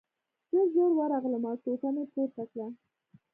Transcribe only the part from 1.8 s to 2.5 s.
مې پورته